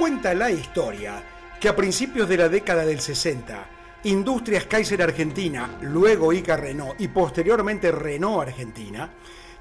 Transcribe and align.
Cuenta 0.00 0.32
la 0.32 0.50
historia 0.50 1.22
que 1.60 1.68
a 1.68 1.76
principios 1.76 2.26
de 2.26 2.38
la 2.38 2.48
década 2.48 2.86
del 2.86 3.02
60, 3.02 3.66
Industrias 4.04 4.64
Kaiser 4.64 5.02
Argentina, 5.02 5.76
luego 5.82 6.32
Ica 6.32 6.56
Renault 6.56 6.98
y 6.98 7.08
posteriormente 7.08 7.92
Renault 7.92 8.48
Argentina, 8.48 9.10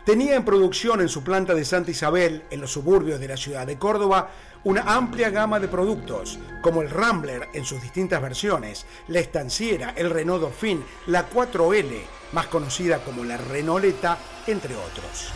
tenía 0.05 0.35
en 0.35 0.45
producción 0.45 1.01
en 1.01 1.09
su 1.09 1.25
planta 1.25 1.53
de 1.53 1.65
Santa 1.65 1.91
Isabel, 1.91 2.45
en 2.49 2.61
los 2.61 2.71
suburbios 2.71 3.19
de 3.19 3.27
la 3.27 3.35
ciudad 3.35 3.67
de 3.67 3.77
Córdoba, 3.77 4.31
una 4.63 4.83
amplia 4.83 5.29
gama 5.29 5.59
de 5.59 5.67
productos, 5.67 6.39
como 6.61 6.81
el 6.83 6.89
Rambler 6.89 7.49
en 7.53 7.65
sus 7.65 7.81
distintas 7.81 8.21
versiones, 8.21 8.85
la 9.09 9.19
estanciera, 9.19 9.93
el 9.97 10.09
Renault 10.09 10.43
Dauphine, 10.43 10.83
la 11.07 11.29
4L, 11.29 11.99
más 12.31 12.47
conocida 12.47 12.99
como 13.03 13.25
la 13.25 13.35
Renauleta, 13.35 14.17
entre 14.47 14.73
otros. 14.73 15.33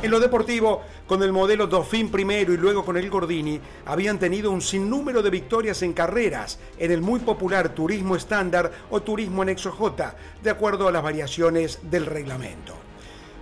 En 0.00 0.12
lo 0.12 0.20
deportivo, 0.20 0.82
con 1.08 1.24
el 1.24 1.32
modelo 1.32 1.66
Dauphin 1.66 2.08
primero 2.08 2.52
y 2.52 2.56
luego 2.56 2.84
con 2.84 2.96
el 2.96 3.10
Gordini, 3.10 3.60
habían 3.84 4.20
tenido 4.20 4.52
un 4.52 4.62
sinnúmero 4.62 5.22
de 5.24 5.30
victorias 5.30 5.82
en 5.82 5.92
carreras 5.92 6.60
en 6.78 6.92
el 6.92 7.00
muy 7.00 7.18
popular 7.18 7.70
turismo 7.70 8.14
estándar 8.14 8.70
o 8.90 9.02
turismo 9.02 9.42
anexo 9.42 9.72
J, 9.72 10.14
de 10.40 10.50
acuerdo 10.50 10.86
a 10.86 10.92
las 10.92 11.02
variaciones 11.02 11.80
del 11.90 12.06
reglamento. 12.06 12.74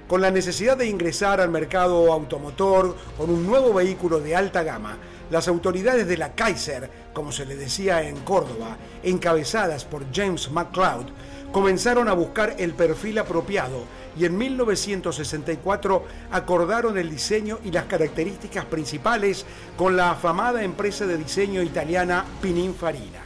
Con 0.08 0.22
la 0.22 0.30
necesidad 0.30 0.78
de 0.78 0.86
ingresar 0.86 1.42
al 1.42 1.50
mercado 1.50 2.10
automotor 2.10 2.96
con 3.18 3.28
un 3.28 3.46
nuevo 3.46 3.74
vehículo 3.74 4.20
de 4.20 4.34
alta 4.34 4.62
gama, 4.62 4.96
las 5.30 5.48
autoridades 5.48 6.08
de 6.08 6.16
la 6.16 6.34
Kaiser, 6.34 6.88
como 7.12 7.32
se 7.32 7.44
le 7.44 7.56
decía 7.56 8.08
en 8.08 8.16
Córdoba, 8.20 8.78
encabezadas 9.02 9.84
por 9.84 10.04
James 10.10 10.50
McCloud, 10.50 11.06
comenzaron 11.52 12.08
a 12.08 12.14
buscar 12.14 12.54
el 12.58 12.72
perfil 12.72 13.18
apropiado 13.18 13.84
y 14.18 14.24
en 14.24 14.36
1964 14.36 16.04
acordaron 16.30 16.96
el 16.98 17.10
diseño 17.10 17.58
y 17.64 17.70
las 17.70 17.84
características 17.84 18.64
principales 18.64 19.44
con 19.76 19.96
la 19.96 20.12
afamada 20.12 20.62
empresa 20.62 21.06
de 21.06 21.18
diseño 21.18 21.62
italiana 21.62 22.24
Pininfarina. 22.40 23.22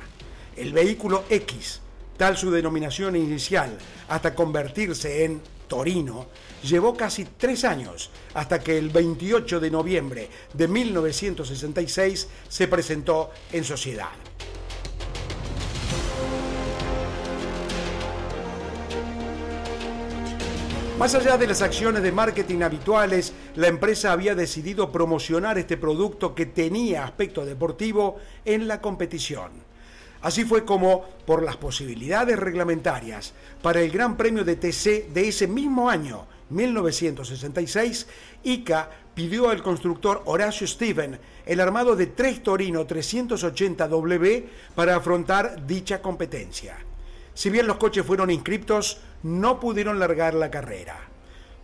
El 0.56 0.72
vehículo 0.72 1.24
X, 1.30 1.80
tal 2.16 2.36
su 2.36 2.50
denominación 2.50 3.16
inicial, 3.16 3.78
hasta 4.08 4.34
convertirse 4.34 5.24
en 5.24 5.40
Torino, 5.68 6.26
llevó 6.62 6.96
casi 6.96 7.24
tres 7.24 7.64
años 7.64 8.10
hasta 8.34 8.58
que 8.58 8.76
el 8.76 8.90
28 8.90 9.60
de 9.60 9.70
noviembre 9.70 10.28
de 10.52 10.68
1966 10.68 12.28
se 12.48 12.68
presentó 12.68 13.30
en 13.52 13.64
sociedad. 13.64 14.10
Más 21.00 21.14
allá 21.14 21.38
de 21.38 21.46
las 21.46 21.62
acciones 21.62 22.02
de 22.02 22.12
marketing 22.12 22.60
habituales, 22.60 23.32
la 23.56 23.68
empresa 23.68 24.12
había 24.12 24.34
decidido 24.34 24.92
promocionar 24.92 25.56
este 25.56 25.78
producto 25.78 26.34
que 26.34 26.44
tenía 26.44 27.04
aspecto 27.04 27.46
deportivo 27.46 28.18
en 28.44 28.68
la 28.68 28.82
competición. 28.82 29.50
Así 30.20 30.44
fue 30.44 30.66
como, 30.66 31.06
por 31.24 31.42
las 31.42 31.56
posibilidades 31.56 32.38
reglamentarias, 32.38 33.32
para 33.62 33.80
el 33.80 33.90
Gran 33.90 34.18
Premio 34.18 34.44
de 34.44 34.56
TC 34.56 35.08
de 35.10 35.28
ese 35.28 35.46
mismo 35.46 35.88
año, 35.88 36.26
1966, 36.50 38.06
ICA 38.42 38.90
pidió 39.14 39.48
al 39.48 39.62
constructor 39.62 40.20
Horacio 40.26 40.66
Steven 40.66 41.18
el 41.46 41.60
armado 41.60 41.96
de 41.96 42.08
tres 42.08 42.42
Torino 42.42 42.86
380W 42.86 44.44
para 44.74 44.96
afrontar 44.96 45.66
dicha 45.66 46.02
competencia. 46.02 46.76
Si 47.32 47.48
bien 47.48 47.66
los 47.66 47.78
coches 47.78 48.04
fueron 48.04 48.30
inscriptos, 48.30 49.00
no 49.22 49.60
pudieron 49.60 49.98
largar 49.98 50.34
la 50.34 50.50
carrera. 50.50 50.96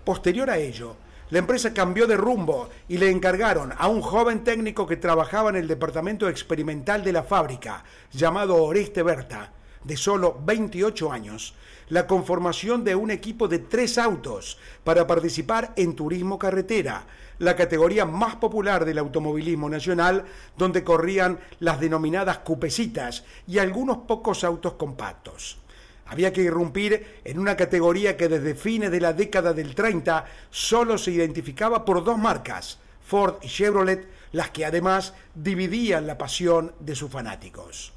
Posterior 0.04 0.50
a 0.50 0.58
ello, 0.58 0.96
la 1.30 1.40
empresa 1.40 1.74
cambió 1.74 2.06
de 2.06 2.16
rumbo 2.16 2.68
y 2.88 2.98
le 2.98 3.10
encargaron 3.10 3.72
a 3.76 3.88
un 3.88 4.00
joven 4.00 4.44
técnico 4.44 4.86
que 4.86 4.96
trabajaba 4.96 5.50
en 5.50 5.56
el 5.56 5.66
departamento 5.66 6.28
experimental 6.28 7.02
de 7.02 7.12
la 7.12 7.24
fábrica, 7.24 7.82
llamado 8.12 8.62
Oreste 8.62 9.02
Berta, 9.02 9.52
de 9.82 9.96
solo 9.96 10.40
28 10.44 11.10
años, 11.10 11.54
la 11.88 12.06
conformación 12.06 12.84
de 12.84 12.94
un 12.94 13.10
equipo 13.10 13.48
de 13.48 13.58
tres 13.58 13.98
autos 13.98 14.58
para 14.84 15.06
participar 15.06 15.72
en 15.76 15.96
turismo 15.96 16.38
carretera, 16.38 17.06
la 17.38 17.56
categoría 17.56 18.04
más 18.04 18.36
popular 18.36 18.84
del 18.84 18.98
automovilismo 18.98 19.68
nacional, 19.68 20.24
donde 20.56 20.84
corrían 20.84 21.40
las 21.60 21.80
denominadas 21.80 22.38
cupecitas 22.38 23.24
y 23.46 23.58
algunos 23.58 23.98
pocos 23.98 24.44
autos 24.44 24.74
compactos. 24.74 25.58
Había 26.06 26.32
que 26.32 26.42
irrumpir 26.42 27.20
en 27.24 27.38
una 27.38 27.56
categoría 27.56 28.16
que 28.16 28.28
desde 28.28 28.54
fines 28.54 28.90
de 28.90 29.00
la 29.00 29.12
década 29.12 29.52
del 29.52 29.74
30 29.74 30.24
solo 30.50 30.98
se 30.98 31.10
identificaba 31.10 31.84
por 31.84 32.04
dos 32.04 32.16
marcas, 32.16 32.78
Ford 33.04 33.36
y 33.42 33.48
Chevrolet, 33.48 34.06
las 34.32 34.50
que 34.50 34.64
además 34.64 35.14
dividían 35.34 36.06
la 36.06 36.16
pasión 36.16 36.72
de 36.78 36.94
sus 36.94 37.10
fanáticos. 37.10 37.92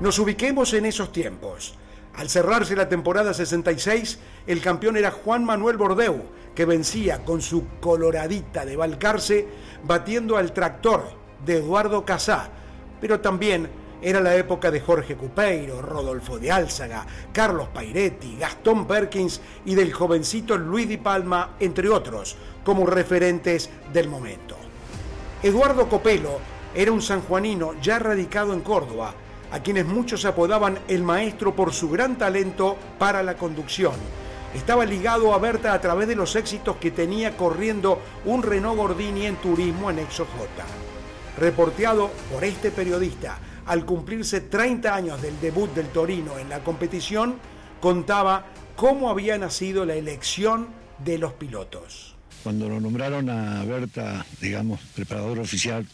Nos 0.00 0.18
ubiquemos 0.18 0.72
en 0.74 0.86
esos 0.86 1.10
tiempos. 1.10 1.74
Al 2.14 2.30
cerrarse 2.30 2.76
la 2.76 2.88
temporada 2.88 3.34
66, 3.34 4.18
el 4.46 4.60
campeón 4.60 4.96
era 4.96 5.10
Juan 5.10 5.44
Manuel 5.44 5.76
Bordeu, 5.76 6.22
que 6.56 6.64
vencía 6.64 7.22
con 7.24 7.42
su 7.42 7.66
coloradita 7.80 8.64
de 8.64 8.76
Balcarce, 8.76 9.46
batiendo 9.84 10.38
al 10.38 10.52
tractor 10.52 11.04
de 11.44 11.58
Eduardo 11.58 12.04
Casá, 12.04 12.48
pero 13.00 13.20
también 13.20 13.68
era 14.00 14.20
la 14.20 14.34
época 14.34 14.70
de 14.70 14.80
Jorge 14.80 15.16
Cupeiro, 15.16 15.82
Rodolfo 15.82 16.38
de 16.38 16.50
Álzaga, 16.50 17.06
Carlos 17.32 17.68
Pairetti, 17.68 18.38
Gastón 18.38 18.86
Perkins 18.86 19.40
y 19.66 19.74
del 19.74 19.92
jovencito 19.92 20.56
Luis 20.56 20.88
Di 20.88 20.96
Palma, 20.96 21.56
entre 21.60 21.90
otros, 21.90 22.36
como 22.64 22.86
referentes 22.86 23.68
del 23.92 24.08
momento. 24.08 24.56
Eduardo 25.42 25.88
Copelo 25.88 26.40
era 26.74 26.90
un 26.90 27.02
sanjuanino 27.02 27.74
ya 27.82 27.98
radicado 27.98 28.54
en 28.54 28.60
Córdoba, 28.62 29.14
a 29.52 29.62
quienes 29.62 29.86
muchos 29.86 30.24
apodaban 30.24 30.78
el 30.88 31.02
maestro 31.02 31.54
por 31.54 31.72
su 31.72 31.90
gran 31.90 32.16
talento 32.16 32.76
para 32.98 33.22
la 33.22 33.36
conducción. 33.36 33.94
Estaba 34.56 34.86
ligado 34.86 35.34
a 35.34 35.38
Berta 35.38 35.74
a 35.74 35.80
través 35.82 36.08
de 36.08 36.16
los 36.16 36.34
éxitos 36.34 36.76
que 36.76 36.90
tenía 36.90 37.36
corriendo 37.36 38.00
un 38.24 38.42
Renault 38.42 38.78
Gordini 38.78 39.26
en 39.26 39.36
turismo 39.36 39.90
en 39.90 39.98
Exo 39.98 40.24
J. 40.24 40.48
Reporteado 41.38 42.10
por 42.32 42.42
este 42.42 42.70
periodista 42.70 43.38
al 43.66 43.84
cumplirse 43.84 44.40
30 44.40 44.94
años 44.94 45.20
del 45.20 45.38
debut 45.40 45.72
del 45.74 45.88
Torino 45.88 46.38
en 46.38 46.48
la 46.48 46.60
competición, 46.60 47.36
contaba 47.80 48.46
cómo 48.76 49.10
había 49.10 49.36
nacido 49.36 49.84
la 49.84 49.94
elección 49.94 50.68
de 51.04 51.18
los 51.18 51.34
pilotos. 51.34 52.16
Cuando 52.42 52.66
lo 52.66 52.80
nombraron 52.80 53.28
a 53.28 53.62
Berta, 53.62 54.24
digamos, 54.40 54.80
preparador 54.94 55.38
oficial, 55.38 55.86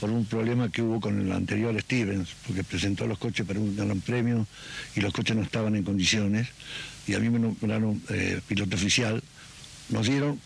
por 0.00 0.10
un 0.10 0.24
problema 0.26 0.70
que 0.70 0.82
hubo 0.82 1.00
con 1.00 1.20
el 1.20 1.32
anterior 1.32 1.80
Stevens, 1.80 2.28
porque 2.46 2.64
presentó 2.64 3.06
los 3.06 3.18
coches 3.18 3.46
para 3.46 3.58
un 3.58 3.76
gran 3.76 4.00
premio 4.00 4.46
y 4.94 5.00
los 5.00 5.12
coches 5.12 5.36
no 5.36 5.42
estaban 5.42 5.74
en 5.76 5.84
condiciones, 5.84 6.48
y 7.06 7.14
a 7.14 7.18
mí 7.18 7.30
me 7.30 7.38
nombraron 7.38 8.02
eh, 8.10 8.40
piloto 8.46 8.76
oficial, 8.76 9.22
nos 9.88 10.06
dieron 10.06 10.40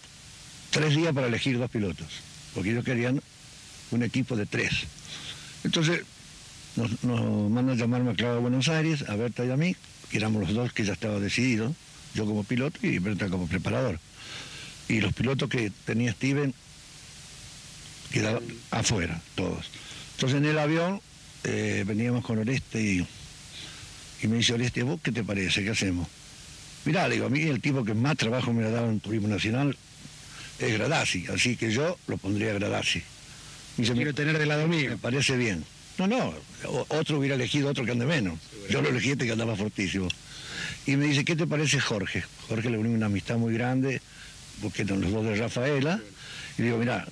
tres 0.71 0.95
días 0.95 1.13
para 1.13 1.27
elegir 1.27 1.59
dos 1.59 1.71
pilotos, 1.71 2.07
porque 2.55 2.71
ellos 2.71 2.85
querían 2.85 3.21
un 3.91 4.03
equipo 4.03 4.37
de 4.37 4.47
tres. 4.47 4.73
Entonces 5.65 6.03
nos, 6.77 7.03
mandan 7.05 7.71
a 7.71 7.75
llamarme 7.75 8.13
a 8.13 8.15
Claudio 8.15 8.37
de 8.37 8.41
Buenos 8.41 8.69
Aires, 8.69 9.05
a 9.09 9.17
Berta 9.17 9.45
y 9.45 9.51
a 9.51 9.57
mí, 9.57 9.75
que 10.11 10.19
éramos 10.19 10.43
los 10.43 10.55
dos 10.55 10.73
que 10.73 10.85
ya 10.85 10.93
estaba 10.93 11.19
decidido, 11.19 11.75
yo 12.15 12.27
como 12.27 12.45
piloto 12.45 12.79
y 12.83 12.99
Berta 12.99 13.29
como 13.29 13.47
preparador. 13.47 13.99
Y 14.89 15.01
los 15.01 15.13
pilotos 15.13 15.49
que 15.49 15.71
tenía 15.85 16.13
Steven 16.13 16.55
quedaban 18.11 18.43
afuera, 18.71 19.21
todos. 19.35 19.71
Entonces 20.15 20.39
en 20.39 20.45
el 20.45 20.59
avión 20.59 21.01
eh, 21.45 21.85
veníamos 21.87 22.25
con 22.25 22.39
Oreste 22.39 22.81
y, 22.81 23.07
y 24.23 24.27
me 24.29 24.37
dice 24.37 24.55
Oreste, 24.55 24.83
¿vos 24.83 25.01
qué 25.03 25.13
te 25.13 25.25
parece? 25.25 25.65
¿Qué 25.65 25.71
hacemos? 25.71 26.09
Mirá, 26.85 27.09
le 27.09 27.15
digo, 27.15 27.27
a 27.27 27.31
mí 27.31 27.43
el 27.43 27.61
tipo 27.61 27.85
que 27.85 27.95
más 27.95 28.17
trabajo 28.17 28.53
me 28.53 28.65
ha 28.65 28.71
dado 28.71 28.89
en 28.91 29.01
Turismo 29.01 29.29
Nacional 29.29 29.77
es 30.59 30.73
Gradasi, 30.75 31.27
así 31.33 31.57
que 31.57 31.71
yo 31.71 31.99
lo 32.07 32.17
pondría 32.17 32.51
a 32.51 32.55
Gradasi. 32.55 33.03
Me 33.77 33.87
Quiero 33.87 34.15
tener 34.15 34.39
de 34.39 34.47
lado 34.47 34.69
mío. 34.69 34.91
Me 34.91 34.97
parece 34.99 35.37
bien. 35.37 35.65
No, 35.99 36.07
no, 36.07 36.35
otro 36.89 37.19
hubiera 37.19 37.35
elegido 37.35 37.71
otro 37.71 37.85
que 37.85 37.93
ande 37.93 38.07
menos. 38.07 38.39
Yo 38.69 38.83
lo 38.83 38.89
elegí 38.89 39.13
este 39.13 39.27
que 39.27 39.33
andaba 39.33 39.57
fortísimo. 39.57 40.09
Y 40.87 40.97
me 40.97 41.07
dice, 41.07 41.25
¿qué 41.25 41.37
te 41.37 41.47
parece 41.47 41.81
Jorge? 41.81 42.25
Jorge 42.49 42.71
le 42.71 42.79
unió 42.79 42.93
una 42.93 43.07
amistad 43.07 43.37
muy 43.37 43.55
grande, 43.55 44.01
porque 44.63 44.83
eran 44.83 45.01
los 45.01 45.13
dos 45.13 45.25
de 45.25 45.37
Rafaela. 45.37 46.01
Y 46.59 46.63
digo, 46.63 46.79
mira, 46.79 47.07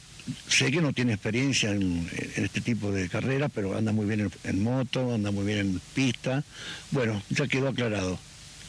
sé 0.49 0.71
que 0.71 0.81
no 0.81 0.93
tiene 0.93 1.15
experiencia 1.15 1.71
en, 1.71 2.09
este 2.37 2.61
tipo 2.61 2.91
de 2.91 3.09
carreras, 3.09 3.51
pero 3.55 3.77
anda 3.77 3.93
muy 3.93 4.07
bien 4.07 4.31
en, 4.45 4.63
moto, 4.63 5.15
anda 5.15 5.31
muy 5.31 5.45
bien 5.45 5.59
en 5.59 5.81
pista. 5.95 6.45
Bueno, 6.91 7.23
ya 7.31 7.47
quedó 7.47 7.69
aclarado. 7.69 8.19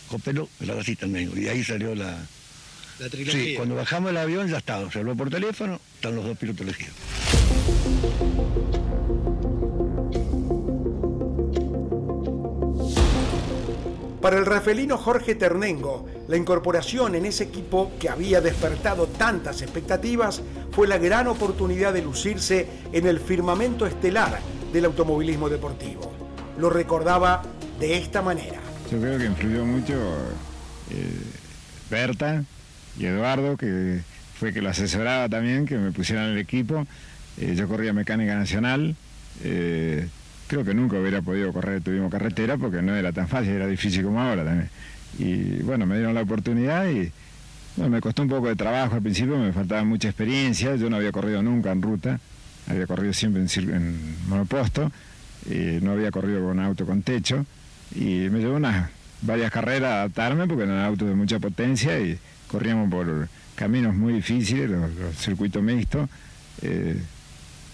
Copelo, 0.08 0.50
la 0.60 0.76
casita 0.76 1.06
en. 1.06 1.32
Y 1.36 1.48
ahí 1.48 1.64
salió 1.64 1.96
la... 1.96 2.18
La 3.00 3.08
trilogía. 3.08 3.42
Sí, 3.42 3.54
cuando 3.56 3.76
bajamos 3.76 4.12
el 4.12 4.18
avión 4.18 4.50
ya 4.50 4.58
estaba. 4.58 4.92
Se 4.92 5.00
habló 5.00 5.16
por 5.16 5.30
teléfono, 5.30 5.80
están 5.96 6.16
los 6.16 6.26
dos 6.26 6.38
pilotos 6.38 6.62
elegidos. 6.62 6.96
Para 14.22 14.38
el 14.38 14.46
rafelino 14.46 14.98
Jorge 14.98 15.36
Ternengo, 15.36 16.06
la 16.30 16.38
incorporación 16.38 17.16
en 17.16 17.26
ese 17.26 17.46
equipo 17.46 17.92
que 18.00 18.08
había 18.08 18.40
despertado 18.40 19.08
tantas 19.08 19.64
expectativas 19.64 20.44
fue 20.72 20.88
la 20.88 21.00
gran 21.00 21.26
oportunidad 21.26 21.92
de 21.92 22.04
lucirse 22.04 22.68
en 22.94 23.08
el 23.08 23.20
firmamento 23.20 23.88
estelar 23.88 24.40
del 24.72 24.86
automovilismo 24.86 25.50
deportivo. 25.50 26.14
Lo 26.60 26.70
recordaba 26.70 27.42
de 27.80 27.98
esta 27.98 28.22
manera. 28.22 28.60
Yo 28.92 29.02
creo 29.02 29.18
que 29.18 29.26
influyó 29.26 29.66
mucho 29.66 29.96
eh, 30.92 31.24
Berta 31.90 32.44
y 33.00 33.08
Eduardo, 33.08 33.58
que 33.58 34.02
fue 34.36 34.54
que 34.54 34.62
lo 34.62 34.70
asesoraba 34.70 35.30
también, 35.30 35.66
que 35.66 35.80
me 35.80 35.92
pusieran 35.92 36.26
en 36.26 36.32
el 36.34 36.38
equipo. 36.38 36.86
Eh, 37.40 37.56
yo 37.56 37.68
corría 37.68 37.92
mecánica 37.92 38.36
nacional. 38.36 38.96
Eh, 39.44 40.08
creo 40.46 40.64
que 40.64 40.76
nunca 40.76 41.00
hubiera 41.00 41.24
podido 41.24 41.52
correr 41.52 41.78
el 41.78 41.82
turismo 41.82 42.12
carretera 42.12 42.56
porque 42.58 42.84
no 42.84 42.96
era 42.96 43.12
tan 43.14 43.28
fácil, 43.28 43.54
era 43.54 43.66
difícil 43.66 44.04
como 44.04 44.22
ahora 44.22 44.46
también. 44.46 44.70
Y 45.18 45.62
bueno, 45.64 45.86
me 45.86 45.96
dieron 45.96 46.14
la 46.14 46.22
oportunidad 46.22 46.88
y 46.90 47.12
me 47.78 48.02
costó 48.02 48.22
un 48.22 48.30
poco 48.30 48.48
de 48.48 48.56
trabajo 48.56 48.96
al 48.96 49.02
principio, 49.02 49.38
me 49.38 49.54
faltaba 49.54 49.84
mucha 49.84 50.10
experiencia, 50.10 50.76
yo 50.76 50.90
no 50.90 50.98
había 50.98 51.12
corrido 51.12 51.42
nunca 51.42 51.72
en 51.72 51.82
ruta, 51.82 52.20
había 52.68 52.86
corrido 52.88 53.14
siempre 53.14 53.42
en, 53.42 53.70
en 53.74 54.16
monoposto, 54.28 54.92
y 55.50 55.80
no 55.82 55.92
había 55.92 56.12
corrido 56.12 56.46
con 56.46 56.60
auto 56.60 56.86
con 56.86 57.02
techo 57.02 57.46
y 57.96 58.30
me 58.30 58.40
llevó 58.40 58.56
unas 58.56 58.90
varias 59.22 59.52
carreras 59.52 59.92
a 59.92 59.96
adaptarme 60.02 60.48
porque 60.48 60.64
eran 60.64 60.84
autos 60.84 61.08
de 61.08 61.16
mucha 61.16 61.40
potencia 61.40 62.00
y 62.00 62.20
corríamos 62.48 62.90
por 62.90 63.30
caminos 63.56 63.96
muy 63.96 64.14
difíciles, 64.14 64.70
los, 64.70 65.16
circuitos 65.18 65.62
mixtos. 65.64 66.10
Eh, 66.62 67.02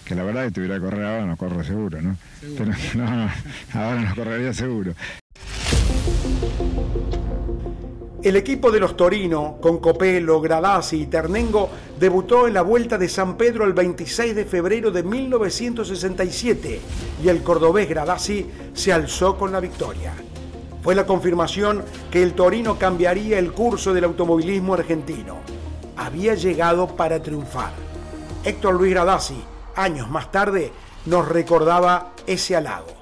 que 0.04 0.14
la 0.14 0.22
verdad 0.22 0.44
que 0.44 0.52
tuviera 0.52 0.76
que 0.76 0.82
correr 0.82 1.04
ahora 1.04 1.26
no 1.26 1.36
corro 1.36 1.64
seguro, 1.64 2.00
¿no? 2.00 2.16
Pero 2.40 2.72
no, 2.94 3.30
ahora 3.74 4.00
no 4.02 4.14
correría 4.14 4.54
seguro. 4.54 4.94
El 8.26 8.34
equipo 8.34 8.72
de 8.72 8.80
los 8.80 8.96
Torino, 8.96 9.58
con 9.60 9.78
Copelo, 9.78 10.40
Gradasi 10.40 11.02
y 11.02 11.06
Ternengo, 11.06 11.70
debutó 11.96 12.48
en 12.48 12.54
la 12.54 12.62
Vuelta 12.62 12.98
de 12.98 13.08
San 13.08 13.36
Pedro 13.36 13.64
el 13.64 13.72
26 13.72 14.34
de 14.34 14.44
febrero 14.44 14.90
de 14.90 15.04
1967 15.04 16.80
y 17.22 17.28
el 17.28 17.44
cordobés 17.44 17.88
Gradasi 17.88 18.50
se 18.74 18.92
alzó 18.92 19.38
con 19.38 19.52
la 19.52 19.60
victoria. 19.60 20.12
Fue 20.82 20.96
la 20.96 21.06
confirmación 21.06 21.84
que 22.10 22.20
el 22.20 22.32
Torino 22.32 22.80
cambiaría 22.80 23.38
el 23.38 23.52
curso 23.52 23.94
del 23.94 24.02
automovilismo 24.02 24.74
argentino. 24.74 25.36
Había 25.96 26.34
llegado 26.34 26.96
para 26.96 27.22
triunfar. 27.22 27.70
Héctor 28.42 28.74
Luis 28.74 28.90
Gradasi 28.90 29.40
años 29.76 30.10
más 30.10 30.32
tarde, 30.32 30.72
nos 31.04 31.28
recordaba 31.28 32.12
ese 32.26 32.56
halago. 32.56 32.92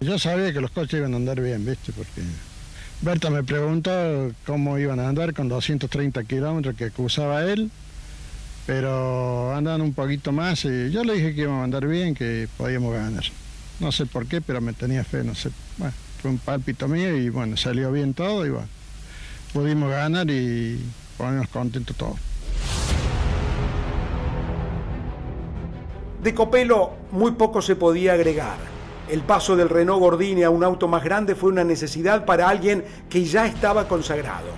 Yo 0.00 0.18
sabía 0.18 0.52
que 0.52 0.60
los 0.60 0.72
coches 0.72 0.98
iban 0.98 1.14
a 1.14 1.16
andar 1.16 1.40
bien, 1.40 1.64
¿viste? 1.64 1.90
Porque 1.92 2.20
Berta 3.04 3.28
me 3.28 3.44
preguntó 3.44 3.90
cómo 4.46 4.78
iban 4.78 4.98
a 4.98 5.10
andar 5.10 5.34
con 5.34 5.46
230 5.46 6.24
kilómetros 6.24 6.74
que 6.74 6.90
usaba 6.96 7.44
él, 7.44 7.70
pero 8.66 9.54
andan 9.54 9.82
un 9.82 9.92
poquito 9.92 10.32
más 10.32 10.64
y 10.64 10.90
yo 10.90 11.04
le 11.04 11.12
dije 11.12 11.34
que 11.34 11.42
íbamos 11.42 11.60
a 11.60 11.64
andar 11.64 11.86
bien, 11.86 12.14
que 12.14 12.48
podíamos 12.56 12.94
ganar. 12.94 13.22
No 13.78 13.92
sé 13.92 14.06
por 14.06 14.26
qué, 14.26 14.40
pero 14.40 14.62
me 14.62 14.72
tenía 14.72 15.04
fe, 15.04 15.22
no 15.22 15.34
sé. 15.34 15.50
Bueno, 15.76 15.92
fue 16.22 16.30
un 16.30 16.38
pálpito 16.38 16.88
mío 16.88 17.14
y 17.14 17.28
bueno, 17.28 17.58
salió 17.58 17.92
bien 17.92 18.14
todo 18.14 18.46
y 18.46 18.48
bueno, 18.48 18.68
pudimos 19.52 19.90
ganar 19.90 20.30
y 20.30 20.80
ponernos 21.18 21.48
contentos 21.48 21.94
todos. 21.96 22.18
De 26.22 26.32
Copelo 26.32 26.94
muy 27.12 27.32
poco 27.32 27.60
se 27.60 27.76
podía 27.76 28.14
agregar. 28.14 28.73
El 29.08 29.20
paso 29.20 29.54
del 29.54 29.68
Renault 29.68 30.00
Gordini 30.00 30.44
a 30.44 30.50
un 30.50 30.64
auto 30.64 30.88
más 30.88 31.04
grande 31.04 31.34
fue 31.34 31.50
una 31.50 31.64
necesidad 31.64 32.24
para 32.24 32.48
alguien 32.48 32.84
que 33.10 33.24
ya 33.24 33.46
estaba 33.46 33.86
consagrado. 33.86 34.48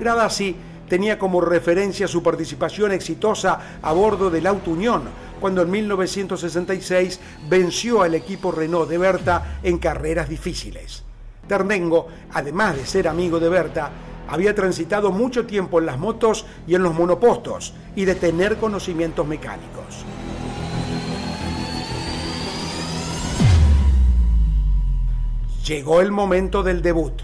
Gradasi 0.00 0.56
tenía 0.88 1.18
como 1.18 1.40
referencia 1.40 2.08
su 2.08 2.22
participación 2.22 2.92
exitosa 2.92 3.78
a 3.80 3.92
bordo 3.92 4.28
del 4.28 4.46
Auto 4.46 4.72
Unión, 4.72 5.04
cuando 5.40 5.62
en 5.62 5.70
1966 5.70 7.20
venció 7.48 8.02
al 8.02 8.14
equipo 8.14 8.50
Renault 8.50 8.90
de 8.90 8.98
Berta 8.98 9.58
en 9.62 9.78
carreras 9.78 10.28
difíciles. 10.28 11.04
Ternengo, 11.46 12.08
además 12.32 12.76
de 12.76 12.86
ser 12.86 13.08
amigo 13.08 13.38
de 13.38 13.48
Berta, 13.48 13.90
había 14.28 14.54
transitado 14.54 15.12
mucho 15.12 15.46
tiempo 15.46 15.78
en 15.78 15.86
las 15.86 15.98
motos 15.98 16.44
y 16.66 16.74
en 16.74 16.82
los 16.82 16.94
monopostos 16.94 17.74
y 17.94 18.04
de 18.04 18.14
tener 18.14 18.56
conocimientos 18.56 19.26
mecánicos. 19.26 20.04
Llegó 25.66 26.00
el 26.00 26.10
momento 26.10 26.62
del 26.62 26.82
debut. 26.82 27.22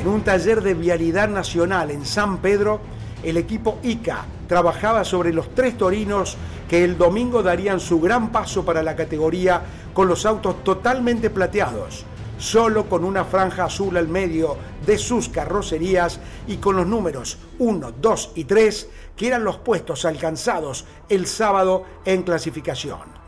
En 0.00 0.06
un 0.06 0.22
taller 0.22 0.62
de 0.62 0.74
vialidad 0.74 1.28
nacional 1.28 1.90
en 1.90 2.04
San 2.04 2.38
Pedro, 2.38 2.80
el 3.22 3.36
equipo 3.36 3.78
ICA 3.82 4.24
trabajaba 4.46 5.04
sobre 5.04 5.32
los 5.32 5.54
tres 5.54 5.76
torinos 5.76 6.36
que 6.68 6.84
el 6.84 6.98
domingo 6.98 7.42
darían 7.42 7.80
su 7.80 8.00
gran 8.00 8.30
paso 8.30 8.64
para 8.64 8.82
la 8.82 8.94
categoría 8.94 9.62
con 9.94 10.06
los 10.06 10.26
autos 10.26 10.62
totalmente 10.62 11.30
plateados, 11.30 12.04
solo 12.38 12.88
con 12.88 13.04
una 13.04 13.24
franja 13.24 13.64
azul 13.64 13.96
al 13.96 14.08
medio 14.08 14.56
de 14.86 14.96
sus 14.96 15.28
carrocerías 15.28 16.20
y 16.46 16.56
con 16.56 16.76
los 16.76 16.86
números 16.86 17.38
1, 17.58 17.92
2 18.00 18.32
y 18.36 18.44
3, 18.44 18.88
que 19.16 19.26
eran 19.26 19.44
los 19.44 19.58
puestos 19.58 20.04
alcanzados 20.04 20.86
el 21.08 21.26
sábado 21.26 21.84
en 22.04 22.22
clasificación. 22.22 23.18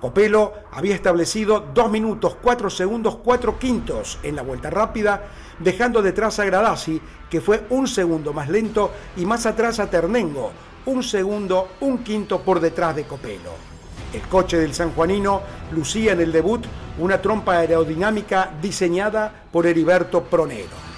Copelo 0.00 0.52
había 0.72 0.96
establecido 0.96 1.64
2 1.72 1.90
minutos 1.90 2.36
4 2.42 2.70
segundos 2.70 3.18
4 3.22 3.58
quintos 3.58 4.18
en 4.24 4.34
la 4.34 4.42
vuelta 4.42 4.68
rápida, 4.68 5.28
dejando 5.60 6.02
detrás 6.02 6.40
a 6.40 6.44
Gradasi, 6.44 7.00
que 7.30 7.40
fue 7.40 7.64
un 7.70 7.86
segundo 7.86 8.32
más 8.32 8.48
lento, 8.48 8.90
y 9.16 9.24
más 9.24 9.46
atrás 9.46 9.78
a 9.78 9.88
Ternengo, 9.88 10.50
un 10.86 11.04
segundo, 11.04 11.68
un 11.80 11.98
quinto 11.98 12.40
por 12.40 12.58
detrás 12.58 12.96
de 12.96 13.04
Copelo. 13.04 13.72
El 14.12 14.22
coche 14.22 14.58
del 14.58 14.74
sanjuanino 14.74 15.42
lucía 15.72 16.12
en 16.12 16.20
el 16.20 16.32
debut 16.32 16.64
una 16.98 17.20
trompa 17.22 17.58
aerodinámica 17.58 18.50
diseñada 18.60 19.32
por 19.50 19.66
Heriberto 19.66 20.22
Pronero. 20.24 20.92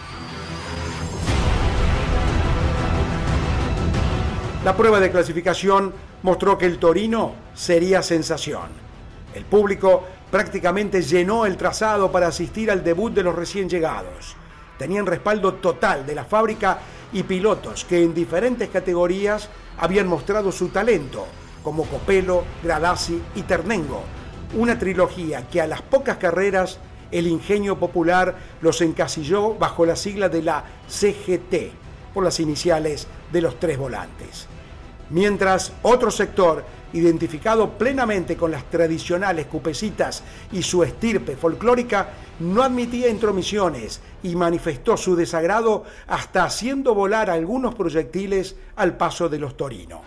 La 4.65 4.77
prueba 4.77 4.98
de 4.98 5.10
clasificación 5.10 5.93
mostró 6.22 6.58
que 6.58 6.67
el 6.67 6.79
Torino 6.79 7.34
sería 7.55 8.03
sensación. 8.03 8.69
El 9.34 9.44
público 9.44 10.05
prácticamente 10.31 11.03
llenó 11.03 11.46
el 11.46 11.56
trazado 11.56 12.10
para 12.10 12.29
asistir 12.29 12.70
al 12.70 12.82
debut 12.82 13.12
de 13.12 13.22
los 13.22 13.36
recién 13.36 13.69
llegados. 13.69 14.34
Tenían 14.79 15.06
respaldo 15.06 15.55
total 15.55 16.05
de 16.05 16.17
la 16.17 16.24
fábrica 16.24 16.79
y 17.12 17.22
pilotos 17.22 17.84
que 17.84 18.03
en 18.03 18.12
diferentes 18.12 18.70
categorías 18.70 19.48
habían 19.79 20.08
mostrado 20.08 20.50
su 20.50 20.69
talento 20.70 21.27
como 21.65 21.85
Copelo, 21.85 22.44
Gradasi 22.63 23.21
y 23.35 23.43
Ternengo, 23.43 24.05
una 24.56 24.79
trilogía 24.79 25.49
que 25.49 25.61
a 25.61 25.67
las 25.67 25.83
pocas 25.83 26.19
carreras 26.19 26.79
el 27.11 27.27
ingenio 27.27 27.79
popular 27.79 28.37
los 28.61 28.81
encasilló 28.83 29.55
bajo 29.55 29.87
la 29.87 29.97
sigla 29.97 30.29
de 30.29 30.43
la 30.43 30.65
CGT, 30.89 31.73
por 32.13 32.23
las 32.23 32.39
iniciales 32.39 33.09
de 33.33 33.41
los 33.41 33.59
tres 33.59 33.79
volantes. 33.79 34.47
Mientras 35.11 35.73
otro 35.83 36.11
sector, 36.11 36.65
identificado 36.93 37.77
plenamente 37.77 38.37
con 38.37 38.51
las 38.51 38.71
tradicionales 38.71 39.47
cupecitas 39.47 40.23
y 40.53 40.63
su 40.63 40.83
estirpe 40.83 41.37
folclórica, 41.37 42.11
no 42.41 42.63
admitía 42.63 43.09
intromisiones 43.09 44.01
y 44.23 44.37
manifestó 44.37 44.97
su 44.97 45.17
desagrado 45.17 45.85
hasta 46.06 46.44
haciendo 46.44 46.94
volar 46.94 47.31
algunos 47.31 47.75
proyectiles 47.75 48.56
al 48.77 48.97
paso 48.97 49.29
de 49.29 49.39
los 49.39 49.56
torinos. 49.56 50.01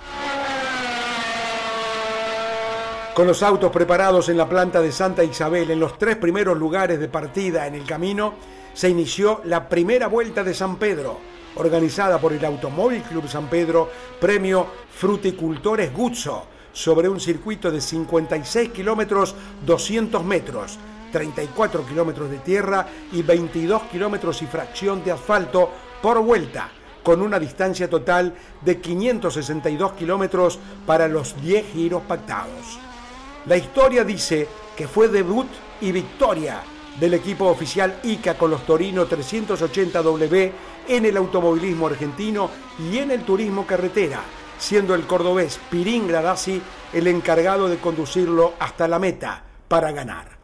Con 3.18 3.26
los 3.26 3.42
autos 3.42 3.72
preparados 3.72 4.30
en 4.30 4.38
la 4.38 4.48
planta 4.48 4.80
de 4.80 4.92
Santa 4.92 5.24
Isabel 5.24 5.72
en 5.72 5.80
los 5.80 5.98
tres 5.98 6.18
primeros 6.18 6.56
lugares 6.56 7.00
de 7.00 7.08
partida 7.08 7.66
en 7.66 7.74
el 7.74 7.84
camino, 7.84 8.36
se 8.76 8.90
inició 8.90 9.42
la 9.46 9.68
primera 9.68 10.06
vuelta 10.06 10.44
de 10.44 10.54
San 10.54 10.76
Pedro, 10.76 11.18
organizada 11.56 12.20
por 12.20 12.32
el 12.32 12.46
Automóvil 12.46 13.02
Club 13.02 13.28
San 13.28 13.50
Pedro, 13.50 13.90
premio 14.22 14.68
Fruticultores 14.92 15.92
Guzzo, 15.92 16.46
sobre 16.72 17.10
un 17.10 17.20
circuito 17.20 17.72
de 17.72 17.82
56 17.82 18.70
kilómetros 18.70 19.34
200 19.66 20.24
metros, 20.24 20.78
34 21.12 21.88
kilómetros 21.88 22.30
de 22.30 22.38
tierra 22.38 22.86
y 23.14 23.24
22 23.24 23.82
kilómetros 23.92 24.44
y 24.44 24.46
fracción 24.46 25.04
de 25.04 25.14
asfalto 25.14 25.72
por 26.04 26.22
vuelta, 26.22 26.70
con 27.02 27.24
una 27.24 27.40
distancia 27.40 27.90
total 27.90 28.36
de 28.62 28.80
562 28.80 29.94
kilómetros 29.94 30.60
para 30.86 31.08
los 31.08 31.36
10 31.42 31.66
giros 31.74 32.04
pactados. 32.04 32.78
La 33.46 33.56
historia 33.56 34.04
dice 34.04 34.48
que 34.76 34.88
fue 34.88 35.08
debut 35.08 35.48
y 35.80 35.92
victoria 35.92 36.62
del 37.00 37.14
equipo 37.14 37.46
oficial 37.46 38.00
ICA 38.04 38.38
con 38.38 38.52
los 38.52 38.66
Torino 38.66 39.08
380W 39.08 40.52
en 40.88 41.06
el 41.06 41.16
automovilismo 41.16 41.88
argentino 41.88 42.50
y 42.80 42.98
en 42.98 43.12
el 43.12 43.24
turismo 43.24 43.66
carretera, 43.66 44.22
siendo 44.58 44.96
el 44.96 45.06
cordobés 45.06 45.60
Pirín 45.70 46.08
Gradasi 46.08 46.62
el 46.94 47.08
encargado 47.08 47.70
de 47.70 47.78
conducirlo 47.78 48.54
hasta 48.60 48.88
la 48.88 49.00
meta, 49.00 49.44
para 49.68 49.92
ganar. 49.92 50.38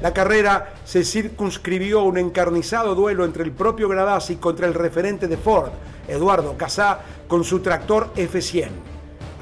La 0.00 0.14
carrera 0.14 0.74
se 0.84 1.04
circunscribió 1.04 2.00
a 2.00 2.04
un 2.04 2.18
encarnizado 2.18 2.94
duelo 2.94 3.24
entre 3.24 3.42
el 3.42 3.50
propio 3.50 3.88
Gradasi 3.88 4.36
contra 4.36 4.66
el 4.66 4.74
referente 4.74 5.26
de 5.26 5.36
Ford, 5.36 5.72
Eduardo 6.08 6.56
Casá, 6.56 7.00
con 7.28 7.44
su 7.44 7.60
tractor 7.60 8.12
F100. 8.14 8.68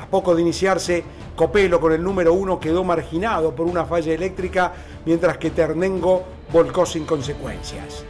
A 0.00 0.06
poco 0.06 0.34
de 0.34 0.42
iniciarse, 0.42 1.04
Copelo 1.36 1.80
con 1.80 1.92
el 1.92 2.02
número 2.02 2.32
uno 2.32 2.60
quedó 2.60 2.84
marginado 2.84 3.54
por 3.54 3.66
una 3.66 3.84
falla 3.84 4.12
eléctrica, 4.12 4.72
mientras 5.04 5.38
que 5.38 5.50
Ternengo 5.50 6.22
volcó 6.52 6.86
sin 6.86 7.04
consecuencias. 7.04 8.04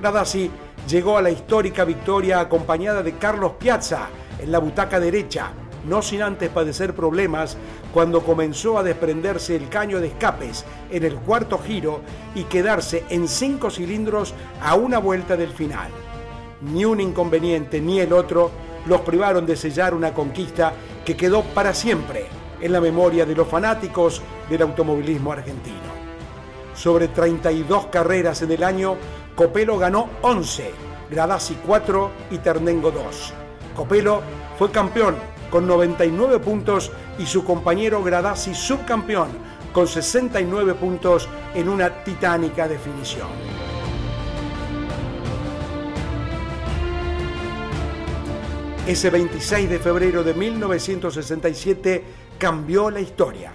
Gradasi 0.00 0.50
llegó 0.88 1.18
a 1.18 1.22
la 1.22 1.30
histórica 1.30 1.84
victoria 1.84 2.40
acompañada 2.40 3.02
de 3.02 3.18
Carlos 3.18 3.52
Piazza 3.58 4.08
en 4.38 4.50
la 4.50 4.58
butaca 4.58 4.98
derecha, 4.98 5.50
no 5.86 6.00
sin 6.00 6.22
antes 6.22 6.48
padecer 6.48 6.94
problemas 6.94 7.58
cuando 7.92 8.22
comenzó 8.22 8.78
a 8.78 8.82
desprenderse 8.82 9.56
el 9.56 9.68
caño 9.68 10.00
de 10.00 10.08
escapes 10.08 10.64
en 10.90 11.04
el 11.04 11.16
cuarto 11.16 11.58
giro 11.58 12.00
y 12.34 12.44
quedarse 12.44 13.04
en 13.10 13.28
cinco 13.28 13.70
cilindros 13.70 14.34
a 14.62 14.74
una 14.74 14.98
vuelta 14.98 15.36
del 15.36 15.50
final. 15.50 15.90
Ni 16.62 16.84
un 16.84 17.00
inconveniente 17.00 17.80
ni 17.80 18.00
el 18.00 18.12
otro 18.12 18.50
los 18.86 19.00
privaron 19.00 19.46
de 19.46 19.56
sellar 19.56 19.94
una 19.94 20.12
conquista 20.12 20.72
que 21.04 21.16
quedó 21.16 21.42
para 21.42 21.74
siempre 21.74 22.26
en 22.60 22.72
la 22.72 22.80
memoria 22.80 23.24
de 23.24 23.34
los 23.34 23.48
fanáticos 23.48 24.22
del 24.48 24.62
automovilismo 24.62 25.32
argentino. 25.32 25.78
Sobre 26.74 27.08
32 27.08 27.86
carreras 27.86 28.42
en 28.42 28.52
el 28.52 28.62
año, 28.62 28.96
Copelo 29.34 29.78
ganó 29.78 30.08
11, 30.22 30.70
Gradasi 31.10 31.58
4 31.66 32.10
y 32.30 32.38
Ternengo 32.38 32.90
2. 32.90 33.34
Copelo 33.74 34.22
fue 34.58 34.70
campeón 34.70 35.16
con 35.50 35.66
99 35.66 36.38
puntos 36.38 36.92
y 37.18 37.26
su 37.26 37.44
compañero 37.44 38.02
Gradasi 38.02 38.54
subcampeón 38.54 39.28
con 39.72 39.86
69 39.86 40.74
puntos 40.74 41.28
en 41.54 41.68
una 41.68 42.02
titánica 42.04 42.68
definición. 42.68 43.28
Ese 48.90 49.08
26 49.08 49.70
de 49.70 49.78
febrero 49.78 50.24
de 50.24 50.34
1967 50.34 52.02
cambió 52.36 52.90
la 52.90 52.98
historia. 52.98 53.52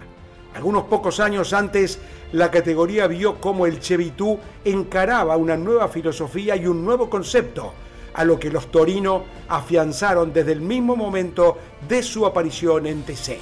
Algunos 0.55 0.83
pocos 0.83 1.19
años 1.19 1.51
antes, 1.51 1.99
la 2.31 2.49
categoría 2.49 3.05
vio 3.07 3.41
cómo 3.41 3.65
el 3.65 3.81
Chevitú 3.81 4.39
encaraba 4.63 5.35
una 5.35 5.57
nueva 5.57 5.89
filosofía 5.89 6.55
y 6.55 6.67
un 6.67 6.85
nuevo 6.85 7.09
concepto 7.09 7.73
a 8.13 8.23
lo 8.23 8.39
que 8.39 8.49
los 8.49 8.71
torinos 8.71 9.23
afianzaron 9.49 10.31
desde 10.31 10.53
el 10.53 10.61
mismo 10.61 10.95
momento 10.95 11.57
de 11.85 12.01
su 12.01 12.25
aparición 12.25 12.85
en 12.85 13.03
TC. 13.03 13.37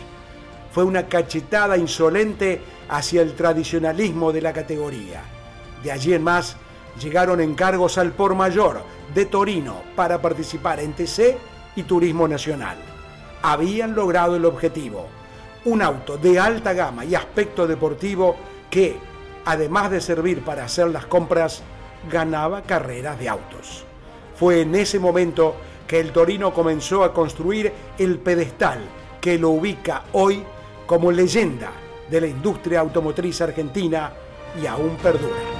Fue 0.71 0.83
una 0.83 1.07
cachetada 1.07 1.77
insolente 1.77 2.59
hacia 2.89 3.21
el 3.21 3.35
tradicionalismo 3.35 4.31
de 4.31 4.41
la 4.41 4.51
categoría. 4.51 5.21
De 5.83 5.91
allí 5.91 6.15
en 6.15 6.23
más 6.23 6.57
llegaron 6.99 7.39
encargos 7.39 7.99
al 7.99 8.13
por 8.13 8.33
mayor 8.33 8.81
de 9.13 9.27
Torino 9.27 9.83
para 9.95 10.19
participar 10.23 10.79
en 10.79 10.93
TC 10.93 11.52
y 11.75 11.83
Turismo 11.83 12.27
Nacional. 12.27 12.77
Habían 13.41 13.95
logrado 13.95 14.35
el 14.35 14.45
objetivo, 14.45 15.07
un 15.65 15.81
auto 15.81 16.17
de 16.17 16.39
alta 16.39 16.73
gama 16.73 17.05
y 17.05 17.15
aspecto 17.15 17.67
deportivo 17.67 18.35
que, 18.69 18.97
además 19.45 19.91
de 19.91 20.01
servir 20.01 20.43
para 20.43 20.65
hacer 20.65 20.87
las 20.87 21.05
compras, 21.05 21.61
ganaba 22.11 22.61
carreras 22.63 23.19
de 23.19 23.29
autos. 23.29 23.85
Fue 24.35 24.61
en 24.61 24.75
ese 24.75 24.99
momento 24.99 25.55
que 25.87 25.99
el 25.99 26.11
Torino 26.11 26.53
comenzó 26.53 27.03
a 27.03 27.13
construir 27.13 27.71
el 27.97 28.19
pedestal 28.19 28.79
que 29.21 29.37
lo 29.37 29.51
ubica 29.51 30.03
hoy 30.13 30.43
como 30.85 31.11
leyenda 31.11 31.71
de 32.09 32.21
la 32.21 32.27
industria 32.27 32.81
automotriz 32.81 33.41
argentina 33.41 34.11
y 34.61 34.65
aún 34.65 34.97
perdura. 34.97 35.52